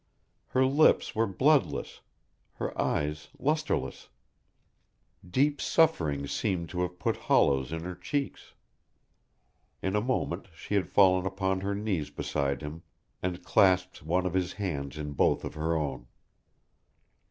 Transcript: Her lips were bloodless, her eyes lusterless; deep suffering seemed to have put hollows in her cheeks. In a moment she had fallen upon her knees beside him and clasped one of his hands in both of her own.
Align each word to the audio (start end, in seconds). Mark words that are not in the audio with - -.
Her 0.47 0.65
lips 0.65 1.13
were 1.13 1.27
bloodless, 1.27 2.01
her 2.53 2.75
eyes 2.81 3.27
lusterless; 3.37 4.09
deep 5.29 5.61
suffering 5.61 6.25
seemed 6.25 6.69
to 6.69 6.81
have 6.81 6.97
put 6.97 7.15
hollows 7.29 7.71
in 7.71 7.83
her 7.83 7.93
cheeks. 7.93 8.53
In 9.79 9.95
a 9.95 10.01
moment 10.01 10.47
she 10.55 10.73
had 10.73 10.89
fallen 10.89 11.27
upon 11.27 11.61
her 11.61 11.75
knees 11.75 12.09
beside 12.09 12.63
him 12.63 12.81
and 13.21 13.45
clasped 13.45 14.01
one 14.01 14.25
of 14.25 14.33
his 14.33 14.53
hands 14.53 14.97
in 14.97 15.13
both 15.13 15.43
of 15.45 15.53
her 15.53 15.75
own. 15.77 16.07